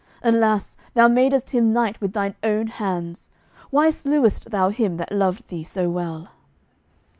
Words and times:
Alas, 0.23 0.77
thou 0.95 1.07
madest 1.07 1.51
him 1.51 1.71
knight 1.73 2.01
with 2.01 2.11
thine 2.13 2.33
own 2.41 2.65
hands; 2.65 3.29
why 3.69 3.91
slewest 3.91 4.49
thou 4.49 4.69
him 4.69 4.97
that 4.97 5.11
loved 5.11 5.47
thee 5.49 5.63
so 5.63 5.91
well?" 5.91 6.29